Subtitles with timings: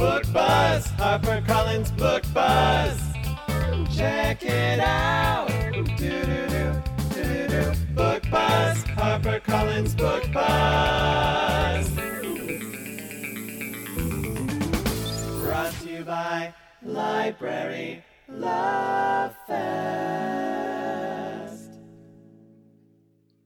[0.00, 2.98] Book Buzz, HarperCollins Book Buzz.
[3.94, 5.48] Check it out.
[5.98, 6.72] Do-do-do.
[7.94, 11.90] Book Buzz, HarperCollins Book Buzz.
[15.42, 19.60] Brought to you by Library Love Fest.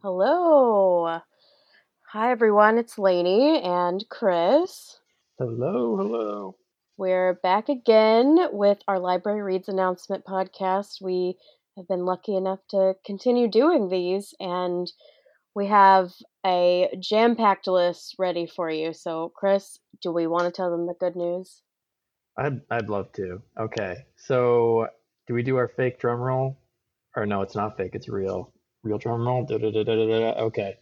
[0.02, 1.18] Hello.
[2.10, 2.78] Hi, everyone.
[2.78, 5.00] It's Lainey and Chris.
[5.36, 6.56] Hello, hello.
[6.96, 11.02] We're back again with our Library Reads announcement podcast.
[11.02, 11.36] We
[11.76, 14.86] have been lucky enough to continue doing these, and
[15.52, 16.12] we have
[16.46, 18.92] a jam packed list ready for you.
[18.92, 21.62] So, Chris, do we want to tell them the good news?
[22.38, 23.42] I'd I'd love to.
[23.58, 24.86] Okay, so
[25.26, 26.60] do we do our fake drum roll?
[27.16, 27.96] Or no, it's not fake.
[27.96, 28.52] It's real.
[28.84, 29.44] Real drum roll.
[29.44, 30.40] Da-da-da-da-da-da.
[30.44, 30.76] Okay.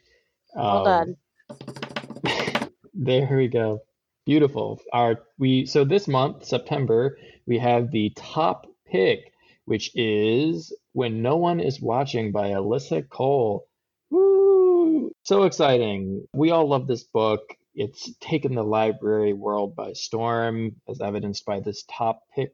[0.54, 1.16] Well Um,
[2.94, 3.80] there we go.
[4.24, 4.80] Beautiful.
[4.92, 9.32] Our we so this month, September, we have the top pick,
[9.64, 13.66] which is When No One Is Watching by Alyssa Cole.
[14.10, 15.10] Woo!
[15.24, 16.26] So exciting.
[16.32, 17.40] We all love this book.
[17.74, 22.52] It's taken the library world by storm, as evidenced by this top pick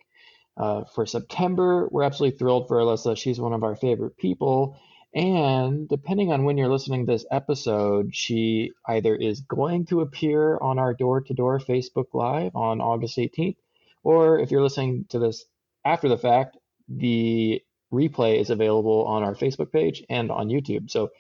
[0.57, 1.89] uh, for September.
[1.91, 3.17] We're absolutely thrilled for Alyssa.
[3.17, 4.79] She's one of our favorite people.
[5.15, 10.59] And depending on when you're listening to this episode, she either is going to appear
[10.59, 13.57] on our door to door Facebook Live on August 18th,
[14.03, 15.45] or if you're listening to this
[15.85, 20.91] after the fact, the replay is available on our Facebook page and on YouTube.
[20.91, 21.11] So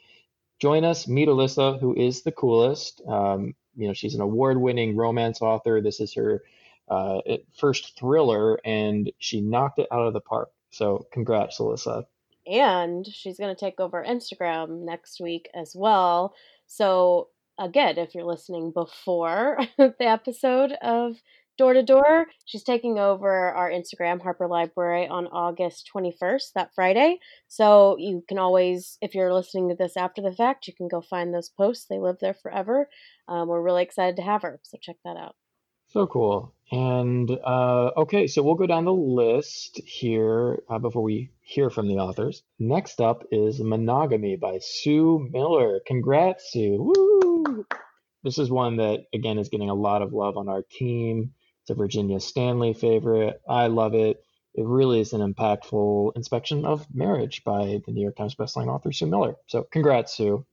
[0.60, 3.00] join us, meet Alyssa, who is the coolest.
[3.08, 5.80] Um, you know, she's an award winning romance author.
[5.80, 6.42] This is her
[6.88, 7.20] uh,
[7.56, 10.50] first thriller, and she knocked it out of the park.
[10.70, 12.04] So congrats, Alyssa.
[12.48, 16.34] And she's going to take over Instagram next week as well.
[16.66, 17.28] So,
[17.58, 21.16] again, if you're listening before the episode of
[21.56, 27.18] Door to Door, she's taking over our Instagram, Harper Library, on August 21st, that Friday.
[27.48, 31.00] So, you can always, if you're listening to this after the fact, you can go
[31.00, 31.86] find those posts.
[31.88, 32.88] They live there forever.
[33.28, 34.60] Um, we're really excited to have her.
[34.62, 35.34] So, check that out.
[35.90, 36.54] So cool.
[36.70, 41.88] And uh, okay, so we'll go down the list here uh, before we hear from
[41.88, 42.42] the authors.
[42.58, 45.80] Next up is Monogamy by Sue Miller.
[45.86, 46.92] Congrats, Sue.
[46.94, 47.66] Woo!
[48.22, 51.32] This is one that, again, is getting a lot of love on our team.
[51.62, 53.40] It's a Virginia Stanley favorite.
[53.48, 54.22] I love it.
[54.54, 58.92] It really is an impactful inspection of marriage by the New York Times bestselling author
[58.92, 59.36] Sue Miller.
[59.46, 60.44] So, congrats, Sue.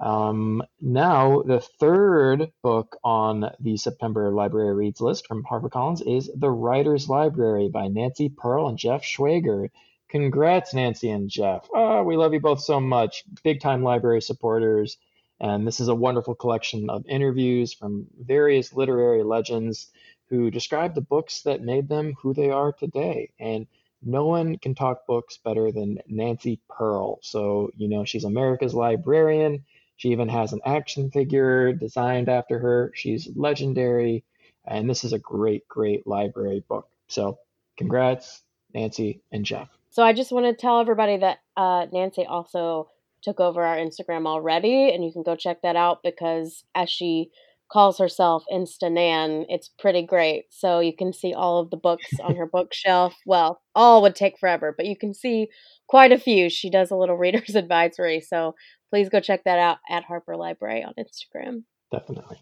[0.00, 6.50] Um, now, the third book on the September Library Reads list from HarperCollins is The
[6.50, 9.68] Writer's Library by Nancy Pearl and Jeff Schwager.
[10.08, 11.68] Congrats, Nancy and Jeff.
[11.74, 13.24] Oh, we love you both so much.
[13.44, 14.96] Big time library supporters.
[15.38, 19.90] And this is a wonderful collection of interviews from various literary legends
[20.28, 23.30] who describe the books that made them who they are today.
[23.38, 23.66] And
[24.02, 27.18] no one can talk books better than Nancy Pearl.
[27.22, 29.64] So, you know, she's America's librarian.
[30.00, 32.90] She even has an action figure designed after her.
[32.94, 34.24] She's legendary.
[34.66, 36.88] And this is a great, great library book.
[37.08, 37.38] So,
[37.76, 38.40] congrats,
[38.72, 39.68] Nancy and Jeff.
[39.90, 42.88] So I just want to tell everybody that uh, Nancy also
[43.22, 47.30] took over our Instagram already, and you can go check that out because as she
[47.70, 50.46] calls herself Insta Nan, it's pretty great.
[50.48, 53.14] So you can see all of the books on her bookshelf.
[53.26, 55.48] Well, all would take forever, but you can see
[55.88, 56.48] quite a few.
[56.48, 58.54] She does a little reader's advisory, so
[58.90, 61.62] please go check that out at Harper Library on Instagram.
[61.90, 62.38] Definitely.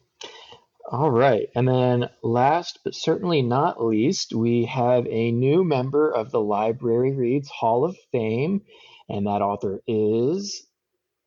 [0.90, 1.48] All right.
[1.54, 7.12] And then last but certainly not least, we have a new member of the Library
[7.12, 8.62] Reads Hall of Fame,
[9.06, 10.66] and that author is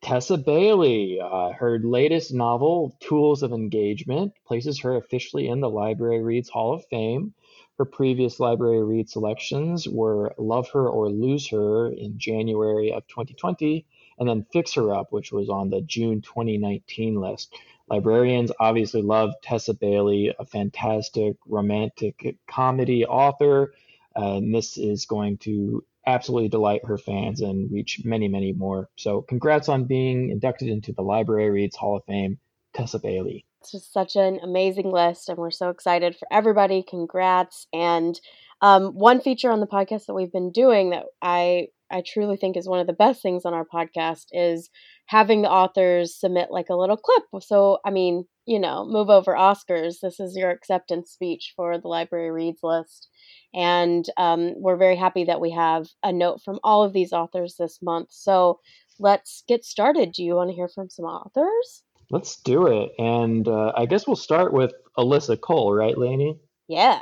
[0.02, 1.20] Tessa Bailey.
[1.20, 6.74] Uh, her latest novel, Tools of Engagement, places her officially in the Library Reads Hall
[6.74, 7.32] of Fame.
[7.78, 13.86] Her previous Library Read selections were Love Her or Lose Her in January of 2020,
[14.18, 17.54] and then Fix Her Up, which was on the June 2019 list.
[17.88, 23.74] Librarians obviously love Tessa Bailey, a fantastic romantic comedy author.
[24.14, 28.88] And this is going to absolutely delight her fans and reach many, many more.
[28.96, 32.38] So, congrats on being inducted into the Library Reads Hall of Fame,
[32.74, 33.44] Tessa Bailey.
[33.60, 36.82] It's just such an amazing list, and we're so excited for everybody.
[36.82, 37.66] Congrats!
[37.72, 38.20] And
[38.60, 42.56] um, one feature on the podcast that we've been doing that I I truly think
[42.56, 44.70] is one of the best things on our podcast is
[45.06, 47.24] having the authors submit like a little clip.
[47.42, 50.00] So, I mean, you know, move over Oscars.
[50.00, 53.08] This is your acceptance speech for the Library Reads list.
[53.54, 57.56] And um, we're very happy that we have a note from all of these authors
[57.58, 58.08] this month.
[58.10, 58.60] So
[58.98, 60.12] let's get started.
[60.12, 61.82] Do you want to hear from some authors?
[62.10, 62.92] Let's do it.
[62.98, 66.38] And uh, I guess we'll start with Alyssa Cole, right, Lainey?
[66.68, 67.00] Yeah.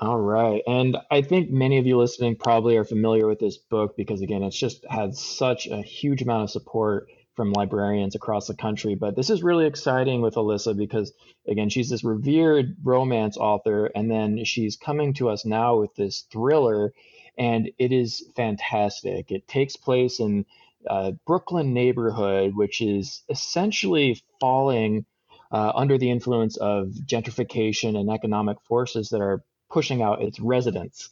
[0.00, 0.62] All right.
[0.66, 4.42] And I think many of you listening probably are familiar with this book because, again,
[4.42, 8.94] it's just had such a huge amount of support from librarians across the country.
[8.94, 11.12] But this is really exciting with Alyssa because,
[11.46, 16.22] again, she's this revered romance author, and then she's coming to us now with this
[16.32, 16.94] thriller,
[17.36, 19.30] and it is fantastic.
[19.30, 20.46] It takes place in
[20.86, 25.04] a Brooklyn neighborhood, which is essentially falling
[25.50, 31.08] uh, under the influence of gentrification and economic forces that are pushing out its residents.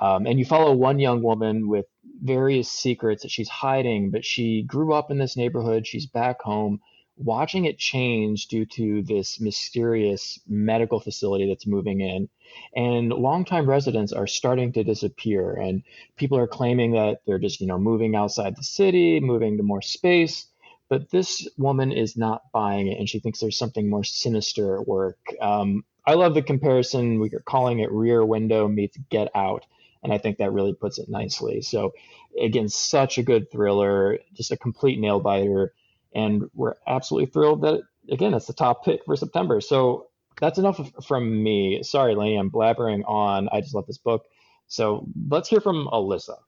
[0.00, 1.86] Um, and you follow one young woman with
[2.22, 5.86] various secrets that she's hiding, but she grew up in this neighborhood.
[5.86, 6.80] She's back home,
[7.16, 12.28] watching it change due to this mysterious medical facility that's moving in.
[12.76, 15.82] And longtime residents are starting to disappear, and
[16.16, 19.82] people are claiming that they're just, you know, moving outside the city, moving to more
[19.82, 20.46] space.
[20.88, 24.86] But this woman is not buying it, and she thinks there's something more sinister at
[24.86, 25.18] work.
[25.40, 27.18] Um, I love the comparison.
[27.18, 29.64] We are calling it Rear Window meets Get Out,
[30.02, 31.62] and I think that really puts it nicely.
[31.62, 31.94] So,
[32.40, 35.72] again, such a good thriller, just a complete nail biter,
[36.14, 39.60] and we're absolutely thrilled that again it's the top pick for September.
[39.60, 40.08] So
[40.40, 41.82] that's enough from me.
[41.82, 43.48] Sorry, Lainey, I'm blabbering on.
[43.52, 44.26] I just love this book.
[44.66, 46.38] So let's hear from Alyssa.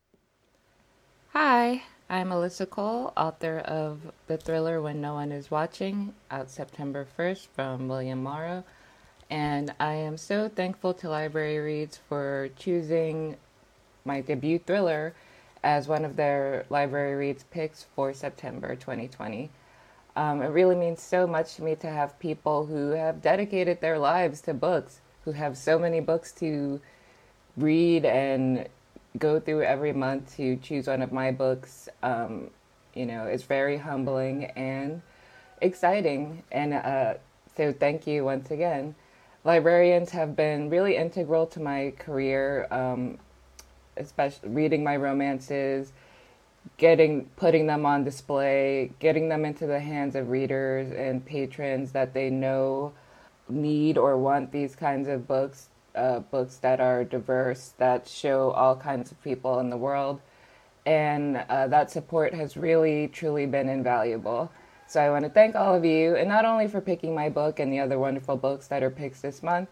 [1.33, 7.07] Hi, I'm Alyssa Cole, author of the thriller When No One Is Watching, out September
[7.19, 8.65] 1st from William Morrow.
[9.29, 13.37] And I am so thankful to Library Reads for choosing
[14.05, 15.15] my debut thriller
[15.65, 19.51] as one of their Library Reads picks for September 2020.
[20.15, 23.99] Um, it really means so much to me to have people who have dedicated their
[23.99, 26.81] lives to books, who have so many books to
[27.57, 28.69] read and
[29.19, 31.89] go through every month to choose one of my books.
[32.03, 32.51] Um,
[32.95, 35.03] you know, it's very humbling and
[35.61, 36.45] exciting.
[36.53, 37.15] And uh,
[37.57, 38.95] so, thank you once again
[39.47, 43.17] librarians have been really integral to my career, um,
[43.97, 45.93] especially reading my romances,
[46.79, 52.13] getting putting them on display, getting them into the hands of readers and patrons that
[52.13, 52.93] they know
[53.49, 58.75] need or want these kinds of books, uh, books that are diverse, that show all
[58.75, 60.21] kinds of people in the world.
[60.85, 64.51] And uh, that support has really, truly been invaluable.
[64.89, 67.59] So I want to thank all of you, and not only for picking my book
[67.59, 69.69] and the other wonderful books that are picked this month,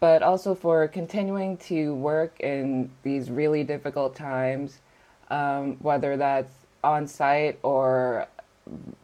[0.00, 4.80] but also for continuing to work in these really difficult times,
[5.30, 6.52] um, whether that's
[6.82, 8.26] on site or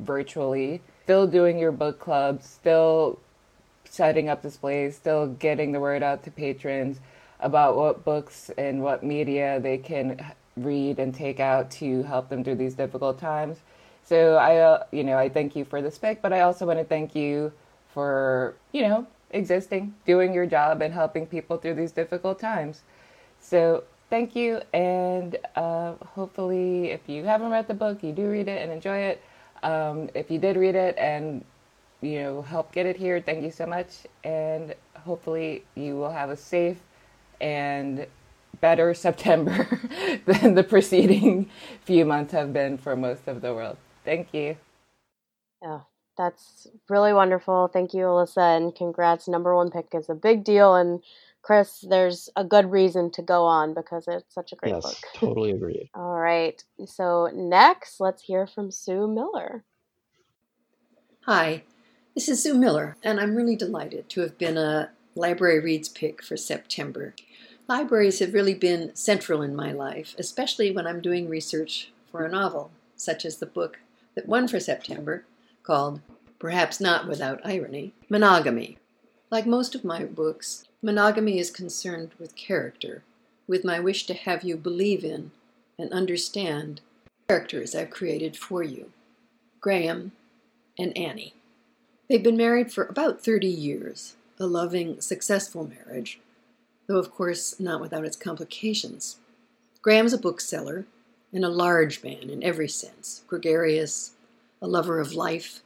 [0.00, 0.80] virtually.
[1.04, 3.20] Still doing your book clubs, still
[3.84, 6.98] setting up displays, still getting the word out to patrons
[7.40, 10.24] about what books and what media they can
[10.56, 13.58] read and take out to help them through these difficult times.
[14.04, 16.78] So I, uh, you know, I thank you for this pick, but I also want
[16.78, 17.52] to thank you
[17.92, 22.82] for, you know, existing, doing your job, and helping people through these difficult times.
[23.40, 28.48] So thank you, and uh, hopefully, if you haven't read the book, you do read
[28.48, 29.22] it and enjoy it.
[29.62, 31.44] Um, if you did read it and
[32.00, 36.30] you know help get it here, thank you so much, and hopefully you will have
[36.30, 36.78] a safe
[37.40, 38.06] and
[38.60, 39.66] better September
[40.26, 41.48] than the preceding
[41.84, 43.76] few months have been for most of the world.
[44.04, 44.56] Thank you.
[45.62, 45.80] Yeah,
[46.18, 47.68] that's really wonderful.
[47.68, 49.28] Thank you, Alyssa, and congrats.
[49.28, 50.74] Number one pick is a big deal.
[50.74, 51.02] And
[51.42, 54.96] Chris, there's a good reason to go on because it's such a great yes, book.
[55.14, 55.90] totally agreed.
[55.94, 56.62] All right.
[56.86, 59.64] So next, let's hear from Sue Miller.
[61.26, 61.62] Hi,
[62.14, 66.22] this is Sue Miller, and I'm really delighted to have been a Library Reads pick
[66.22, 67.14] for September.
[67.68, 72.28] Libraries have really been central in my life, especially when I'm doing research for a
[72.28, 73.78] novel, such as the book
[74.14, 75.24] that won for September,
[75.62, 76.00] called,
[76.38, 78.78] perhaps not without irony, Monogamy.
[79.30, 83.02] Like most of my books, monogamy is concerned with character,
[83.46, 85.30] with my wish to have you believe in
[85.78, 86.80] and understand
[87.28, 88.92] characters I've created for you
[89.60, 90.12] Graham
[90.78, 91.34] and Annie.
[92.08, 96.20] They've been married for about 30 years, a loving, successful marriage,
[96.86, 99.16] though of course not without its complications.
[99.80, 100.84] Graham's a bookseller
[101.32, 104.12] and a large man in every sense, gregarious,
[104.60, 105.60] a lover of life,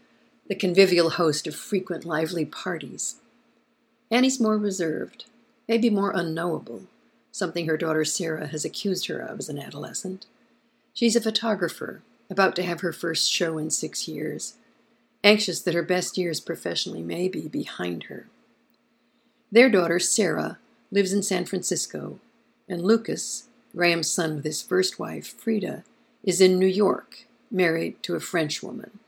[0.49, 3.17] the convivial host of frequent lively parties.
[4.11, 5.25] Annie's more reserved,
[5.69, 6.83] maybe more unknowable,
[7.33, 10.27] something her daughter Sarah has accused her of as an adolescent.
[10.95, 14.55] She's a photographer, about to have her first show in six years,
[15.23, 18.27] anxious that her best years professionally may be behind her.
[19.51, 20.59] Their daughter, Sarah,
[20.91, 22.21] lives in San Francisco,
[22.69, 25.85] and Lucas, Graham's son with his first wife, Frida,
[26.25, 28.99] is in New York, married to a French woman.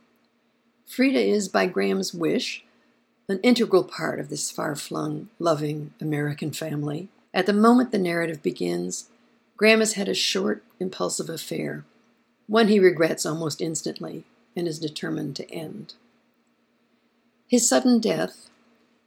[0.87, 2.65] Frida is, by Graham's wish,
[3.29, 7.09] an integral part of this far flung, loving American family.
[7.33, 9.09] At the moment the narrative begins,
[9.57, 11.85] Graham has had a short, impulsive affair,
[12.47, 15.95] one he regrets almost instantly and is determined to end.
[17.47, 18.51] His sudden death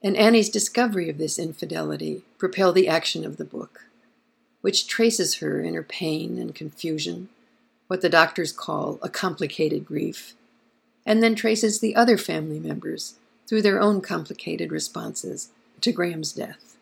[0.03, 3.85] and Annie's discovery of this infidelity propel the action of the book,
[4.61, 7.29] which traces her in her pain and confusion,
[7.87, 10.33] what the doctors call a complicated grief,
[11.05, 13.15] and then traces the other family members
[13.47, 15.49] through their own complicated responses
[15.81, 16.77] to Graham's death,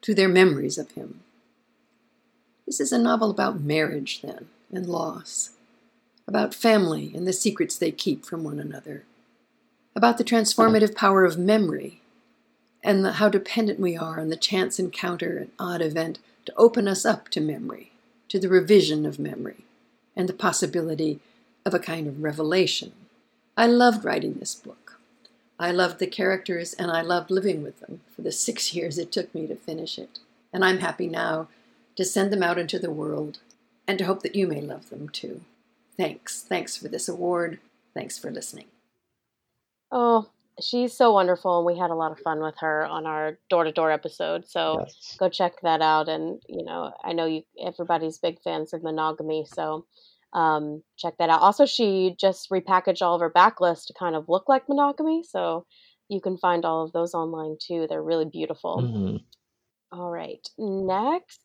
[0.00, 1.20] to their memories of him.
[2.64, 5.50] This is a novel about marriage, then, and loss,
[6.28, 9.04] about family and the secrets they keep from one another,
[9.96, 12.00] about the transformative power of memory
[12.82, 16.88] and the, how dependent we are on the chance encounter, an odd event, to open
[16.88, 17.92] us up to memory,
[18.28, 19.64] to the revision of memory,
[20.16, 21.20] and the possibility
[21.64, 22.92] of a kind of revelation.
[23.56, 24.98] I loved writing this book.
[25.58, 29.12] I loved the characters and I loved living with them for the six years it
[29.12, 30.18] took me to finish it.
[30.52, 31.48] And I'm happy now
[31.96, 33.38] to send them out into the world
[33.86, 35.42] and to hope that you may love them too.
[35.96, 36.42] Thanks.
[36.42, 37.58] Thanks for this award.
[37.92, 38.66] Thanks for listening.
[39.92, 40.30] Oh,
[40.62, 43.64] she's so wonderful, and we had a lot of fun with her on our door
[43.64, 44.46] to door episode.
[44.46, 45.16] So Yes.
[45.18, 46.08] go check that out.
[46.08, 49.86] And you know, I know you everybody's big fans of monogamy, so
[50.32, 51.40] um, check that out.
[51.42, 55.66] Also, she just repackaged all of her backlist to kind of look like monogamy, so
[56.08, 57.86] you can find all of those online too.
[57.88, 58.82] They're really beautiful.
[58.82, 59.24] Mhm.
[59.92, 61.40] All right, next.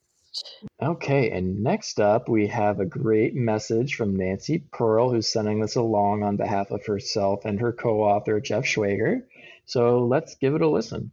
[0.82, 5.76] Okay, and next up, we have a great message from Nancy Pearl, who's sending this
[5.76, 9.24] along on behalf of herself and her co author, Jeff Schwager.
[9.66, 11.12] So let's give it a listen.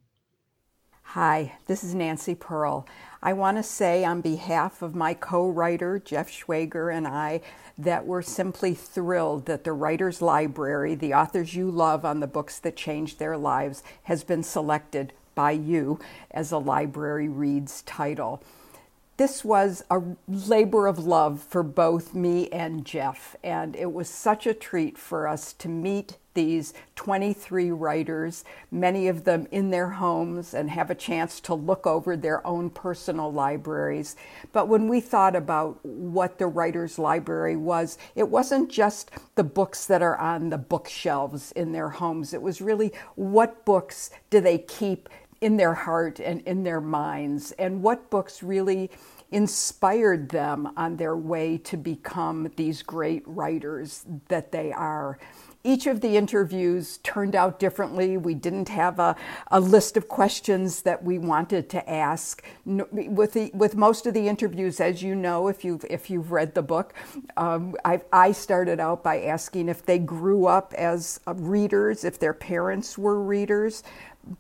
[1.03, 2.87] Hi, this is Nancy Pearl.
[3.23, 7.43] I want to say on behalf of my co writer, Jeff Schwager, and I,
[7.79, 12.59] that we're simply thrilled that the Writers Library, the authors you love on the books
[12.59, 16.01] that changed their lives, has been selected by you
[16.31, 18.43] as a Library Reads title.
[19.19, 24.47] This was a labor of love for both me and Jeff, and it was such
[24.47, 30.55] a treat for us to meet these 23 writers, many of them in their homes,
[30.55, 34.17] and have a chance to look over their own personal libraries.
[34.51, 39.85] But when we thought about what the Writers' Library was, it wasn't just the books
[39.87, 44.57] that are on the bookshelves in their homes, it was really what books do they
[44.57, 45.11] keep
[45.43, 48.91] in their heart and in their minds, and what books really
[49.33, 55.19] inspired them on their way to become these great writers that they are.
[55.65, 58.17] Each of the interviews turned out differently.
[58.17, 59.15] We didn't have a,
[59.53, 62.43] a list of questions that we wanted to ask.
[62.67, 66.55] With, the, with most of the interviews, as you know, if you've, if you've read
[66.55, 66.95] the book,
[67.37, 72.19] um, I, I started out by asking if they grew up as uh, readers, if
[72.19, 73.85] their parents were readers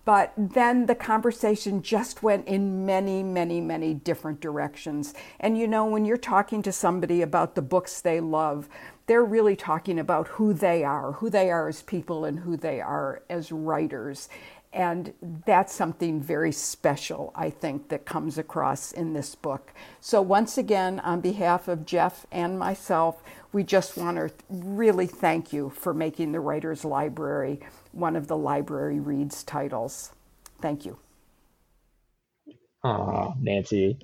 [0.04, 5.14] but then the conversation just went in many, many, many different directions.
[5.40, 8.68] And you know, when you're talking to somebody about the books they love,
[9.06, 12.80] they're really talking about who they are, who they are as people, and who they
[12.80, 14.28] are as writers.
[14.72, 15.12] And
[15.44, 19.72] that's something very special, I think, that comes across in this book.
[20.00, 25.52] So, once again, on behalf of Jeff and myself, we just want to really thank
[25.52, 27.60] you for making the Writers Library
[27.92, 30.12] one of the library reads titles.
[30.62, 30.98] Thank you.
[32.84, 33.98] Aw, Nancy.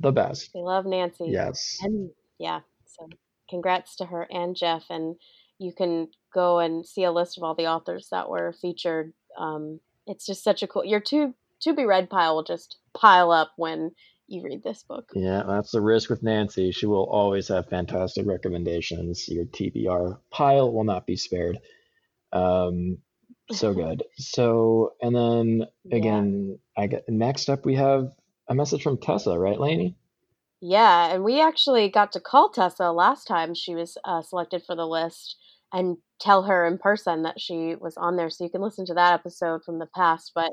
[0.00, 0.50] The best.
[0.54, 1.26] We love Nancy.
[1.28, 1.78] Yes.
[1.80, 3.08] And yeah, so
[3.48, 4.84] congrats to her and Jeff.
[4.90, 5.16] And
[5.58, 9.12] you can go and see a list of all the authors that were featured.
[9.38, 10.84] Um, it's just such a cool.
[10.84, 13.92] Your to to be read pile will just pile up when
[14.28, 15.08] you read this book.
[15.14, 16.72] Yeah, that's the risk with Nancy.
[16.72, 19.28] She will always have fantastic recommendations.
[19.28, 21.58] Your TBR pile will not be spared.
[22.32, 22.98] Um,
[23.50, 24.02] so good.
[24.18, 25.96] So, and then Yeah.
[25.96, 28.12] again, I get next up we have
[28.48, 29.96] a message from Tessa, right, Lainey?
[30.60, 34.74] Yeah, and we actually got to call Tessa last time she was uh, selected for
[34.74, 35.36] the list
[35.72, 38.30] and tell her in person that she was on there.
[38.30, 40.32] So you can listen to that episode from the past.
[40.34, 40.52] But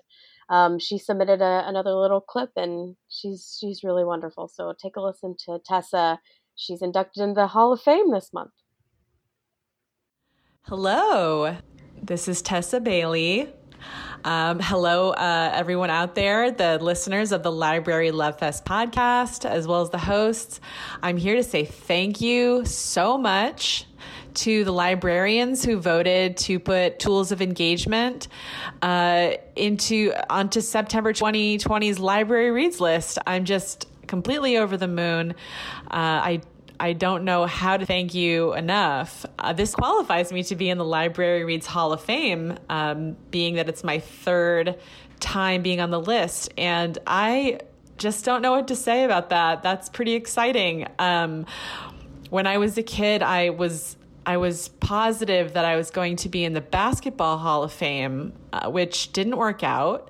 [0.49, 4.49] um, she submitted a, another little clip, and she's she's really wonderful.
[4.49, 6.19] So take a listen to Tessa.
[6.55, 8.51] She's inducted into the Hall of Fame this month.
[10.63, 11.57] Hello,
[12.01, 13.49] this is Tessa Bailey.
[14.25, 19.67] Um, hello, uh, everyone out there, the listeners of the Library Love Fest podcast, as
[19.67, 20.61] well as the hosts.
[21.01, 23.85] I'm here to say thank you so much
[24.35, 28.27] to the librarians who voted to put tools of engagement
[28.81, 33.19] uh, into onto September 2020's Library Reads list.
[33.27, 35.31] I'm just completely over the moon.
[35.91, 36.41] Uh, I
[36.83, 39.25] I don't know how to thank you enough.
[39.39, 43.55] Uh, this qualifies me to be in the Library Reads Hall of Fame, um, being
[43.55, 44.77] that it's my third
[45.21, 46.53] time being on the list.
[46.57, 47.61] And I
[47.97, 49.63] just don't know what to say about that.
[49.63, 50.85] That's pretty exciting.
[50.99, 51.45] Um,
[52.29, 56.27] when I was a kid, I was I was positive that I was going to
[56.27, 60.09] be in the Basketball Hall of Fame, uh, which didn't work out.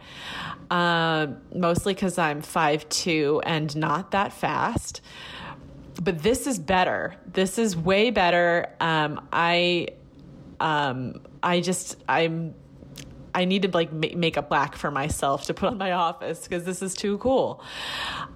[0.72, 5.02] Uh, mostly because I'm 5'2 and not that fast
[6.02, 7.16] but this is better.
[7.26, 8.74] This is way better.
[8.80, 9.90] Um, I,
[10.60, 12.56] um, I just I'm
[13.36, 16.64] I need to like make a plaque for myself to put on my office because
[16.66, 17.64] this is too cool.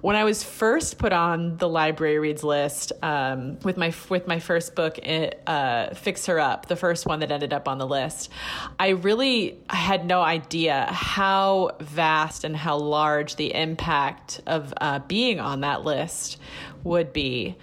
[0.00, 4.40] When I was first put on the library reads list um, with my with my
[4.40, 4.98] first book,
[5.46, 8.30] uh, "Fix Her Up," the first one that ended up on the list,
[8.78, 15.38] I really had no idea how vast and how large the impact of uh, being
[15.40, 16.38] on that list
[16.84, 17.56] would be.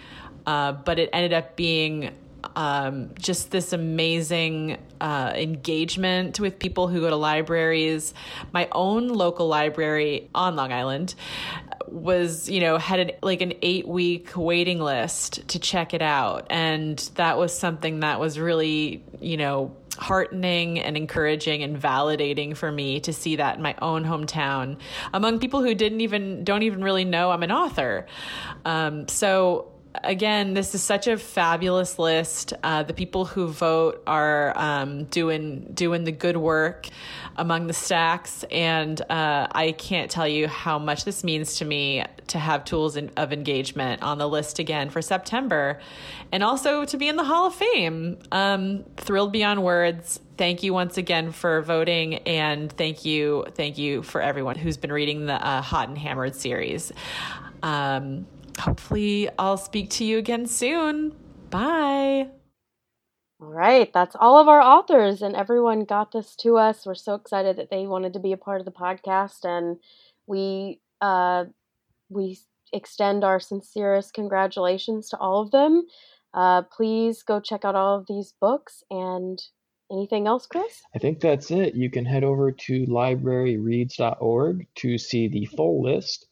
[0.46, 2.12] Uh, but it ended up being
[2.56, 8.12] um, just this amazing uh, engagement with people who go to libraries.
[8.52, 11.14] My own local library on Long Island
[11.88, 16.48] was, you know, had an, like an eight week waiting list to check it out.
[16.50, 22.72] And that was something that was really, you know, heartening and encouraging and validating for
[22.72, 24.78] me to see that in my own hometown
[25.14, 28.08] among people who didn't even don't even really know I'm an author.
[28.66, 29.72] Um, so
[30.04, 32.54] again, this is such a fabulous list.
[32.64, 36.88] Uh, the people who vote are um, doing doing the good work
[37.36, 42.04] among the stacks, and uh, I can't tell you how much this means to me
[42.28, 45.80] to have tools in, of engagement on the list again for September,
[46.32, 48.18] and also to be in the Hall of Fame.
[48.32, 50.20] Um, thrilled beyond words.
[50.38, 54.92] Thank you once again for voting, and thank you, thank you for everyone who's been
[54.92, 56.92] reading the uh, Hot and Hammered series.
[57.64, 58.28] Um,
[58.60, 61.16] hopefully, I'll speak to you again soon.
[61.50, 62.30] Bye.
[63.42, 66.86] All right, that's all of our authors, and everyone got this to us.
[66.86, 69.78] We're so excited that they wanted to be a part of the podcast, and
[70.26, 71.46] we uh,
[72.10, 72.40] we
[72.72, 75.86] extend our sincerest congratulations to all of them.
[76.34, 79.42] Uh, please go check out all of these books and
[79.92, 80.82] anything else, Chris?
[80.94, 81.76] I think that's it.
[81.76, 86.28] You can head over to libraryreads.org to see the full list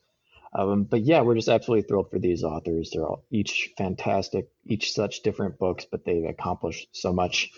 [0.56, 2.92] um, but yeah, we're just absolutely thrilled for these authors.
[2.92, 7.52] They're all each fantastic, each such different books, but they've accomplished so much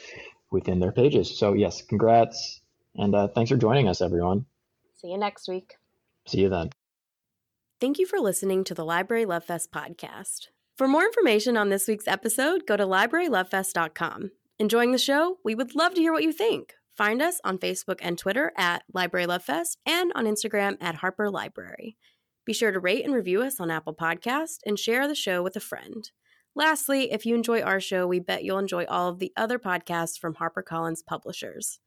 [0.52, 1.38] within their pages.
[1.38, 2.62] So yes, congrats,
[2.96, 4.46] and uh, thanks for joining us, everyone.
[4.96, 5.76] See you next week.
[6.28, 6.70] See you then.
[7.82, 10.48] Thank you for listening to the Library Love Fest podcast.
[10.78, 14.32] For more information on this week's episode, go to librarylovefest.com.
[14.58, 15.38] Enjoying the show?
[15.44, 16.74] We would love to hear what you think.
[16.96, 21.30] Find us on Facebook and Twitter at Library Love Fest and on Instagram at Harper
[21.30, 21.98] Library.
[22.46, 25.56] Be sure to rate and review us on Apple Podcast and share the show with
[25.56, 26.10] a friend.
[26.56, 30.18] Lastly, if you enjoy our show, we bet you'll enjoy all of the other podcasts
[30.18, 31.80] from HarperCollins publishers.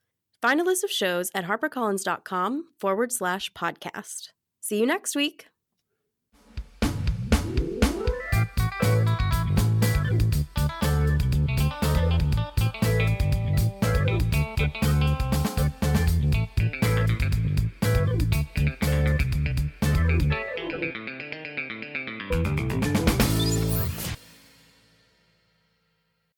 [0.42, 4.28] Find a list of shows at harpercollins.com forward slash podcast.
[4.60, 5.46] See you next week.